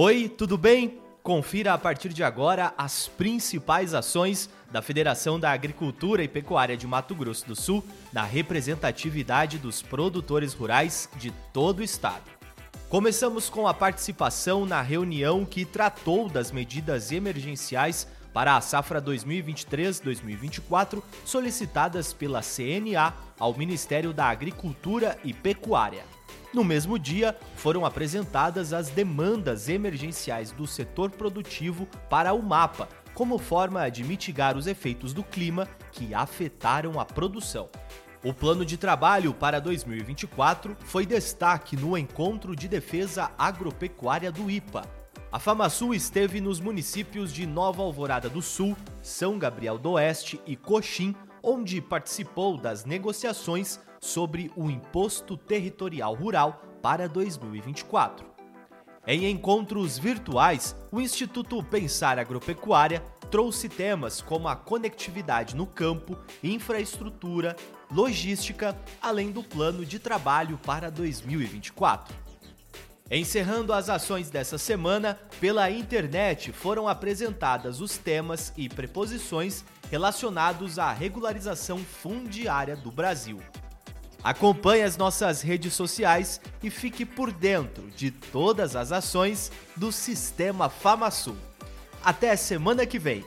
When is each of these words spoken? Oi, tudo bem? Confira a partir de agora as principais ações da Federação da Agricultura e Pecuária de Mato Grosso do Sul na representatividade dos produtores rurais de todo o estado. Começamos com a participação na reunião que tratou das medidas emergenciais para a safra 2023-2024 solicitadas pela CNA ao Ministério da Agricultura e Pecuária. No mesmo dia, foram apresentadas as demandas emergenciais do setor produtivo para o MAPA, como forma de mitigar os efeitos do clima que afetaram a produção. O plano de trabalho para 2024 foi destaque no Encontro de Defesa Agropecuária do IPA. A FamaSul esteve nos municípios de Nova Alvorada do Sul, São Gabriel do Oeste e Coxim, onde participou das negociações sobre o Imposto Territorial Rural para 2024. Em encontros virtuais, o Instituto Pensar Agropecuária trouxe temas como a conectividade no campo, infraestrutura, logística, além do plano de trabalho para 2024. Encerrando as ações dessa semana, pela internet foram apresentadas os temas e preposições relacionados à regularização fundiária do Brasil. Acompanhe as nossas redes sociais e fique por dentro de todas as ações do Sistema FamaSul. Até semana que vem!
Oi, 0.00 0.28
tudo 0.28 0.56
bem? 0.56 0.96
Confira 1.24 1.74
a 1.74 1.78
partir 1.78 2.10
de 2.10 2.22
agora 2.22 2.72
as 2.78 3.08
principais 3.08 3.94
ações 3.94 4.48
da 4.70 4.80
Federação 4.80 5.40
da 5.40 5.50
Agricultura 5.50 6.22
e 6.22 6.28
Pecuária 6.28 6.76
de 6.76 6.86
Mato 6.86 7.16
Grosso 7.16 7.48
do 7.48 7.56
Sul 7.56 7.84
na 8.12 8.22
representatividade 8.22 9.58
dos 9.58 9.82
produtores 9.82 10.54
rurais 10.54 11.08
de 11.16 11.32
todo 11.52 11.80
o 11.80 11.82
estado. 11.82 12.30
Começamos 12.88 13.50
com 13.50 13.66
a 13.66 13.74
participação 13.74 14.64
na 14.64 14.80
reunião 14.80 15.44
que 15.44 15.64
tratou 15.64 16.28
das 16.28 16.52
medidas 16.52 17.10
emergenciais 17.10 18.06
para 18.32 18.56
a 18.56 18.60
safra 18.60 19.02
2023-2024 19.02 21.02
solicitadas 21.24 22.12
pela 22.12 22.40
CNA 22.40 23.14
ao 23.36 23.52
Ministério 23.52 24.12
da 24.12 24.26
Agricultura 24.26 25.18
e 25.24 25.34
Pecuária. 25.34 26.17
No 26.52 26.64
mesmo 26.64 26.98
dia, 26.98 27.36
foram 27.56 27.84
apresentadas 27.84 28.72
as 28.72 28.88
demandas 28.88 29.68
emergenciais 29.68 30.50
do 30.50 30.66
setor 30.66 31.10
produtivo 31.10 31.86
para 32.08 32.32
o 32.32 32.42
MAPA, 32.42 32.88
como 33.14 33.38
forma 33.38 33.88
de 33.90 34.04
mitigar 34.04 34.56
os 34.56 34.66
efeitos 34.66 35.12
do 35.12 35.22
clima 35.22 35.68
que 35.92 36.14
afetaram 36.14 36.98
a 36.98 37.04
produção. 37.04 37.68
O 38.24 38.34
plano 38.34 38.64
de 38.64 38.76
trabalho 38.76 39.32
para 39.32 39.60
2024 39.60 40.76
foi 40.80 41.06
destaque 41.06 41.76
no 41.76 41.96
Encontro 41.96 42.56
de 42.56 42.66
Defesa 42.66 43.30
Agropecuária 43.38 44.32
do 44.32 44.50
IPA. 44.50 44.82
A 45.30 45.38
FamaSul 45.38 45.94
esteve 45.94 46.40
nos 46.40 46.58
municípios 46.58 47.32
de 47.32 47.46
Nova 47.46 47.82
Alvorada 47.82 48.28
do 48.28 48.40
Sul, 48.40 48.76
São 49.02 49.38
Gabriel 49.38 49.78
do 49.78 49.90
Oeste 49.92 50.40
e 50.46 50.56
Coxim, 50.56 51.14
onde 51.42 51.80
participou 51.80 52.56
das 52.56 52.84
negociações 52.84 53.78
sobre 54.00 54.50
o 54.56 54.70
Imposto 54.70 55.36
Territorial 55.36 56.14
Rural 56.14 56.62
para 56.82 57.08
2024. 57.08 58.26
Em 59.06 59.30
encontros 59.30 59.98
virtuais, 59.98 60.76
o 60.92 61.00
Instituto 61.00 61.62
Pensar 61.62 62.18
Agropecuária 62.18 63.02
trouxe 63.30 63.68
temas 63.68 64.20
como 64.20 64.48
a 64.48 64.56
conectividade 64.56 65.56
no 65.56 65.66
campo, 65.66 66.18
infraestrutura, 66.42 67.56
logística, 67.90 68.76
além 69.00 69.30
do 69.30 69.42
plano 69.42 69.84
de 69.84 69.98
trabalho 69.98 70.58
para 70.58 70.90
2024. 70.90 72.14
Encerrando 73.10 73.72
as 73.72 73.88
ações 73.88 74.28
dessa 74.28 74.58
semana, 74.58 75.18
pela 75.40 75.70
internet 75.70 76.52
foram 76.52 76.86
apresentadas 76.86 77.80
os 77.80 77.96
temas 77.96 78.52
e 78.54 78.68
preposições 78.68 79.64
relacionados 79.90 80.78
à 80.78 80.92
regularização 80.92 81.78
fundiária 81.78 82.76
do 82.76 82.90
Brasil. 82.90 83.40
Acompanhe 84.22 84.82
as 84.82 84.96
nossas 84.96 85.42
redes 85.42 85.74
sociais 85.74 86.40
e 86.62 86.70
fique 86.70 87.04
por 87.04 87.30
dentro 87.30 87.88
de 87.90 88.10
todas 88.10 88.74
as 88.74 88.90
ações 88.90 89.52
do 89.76 89.92
Sistema 89.92 90.68
FamaSul. 90.68 91.36
Até 92.04 92.34
semana 92.36 92.84
que 92.84 92.98
vem! 92.98 93.24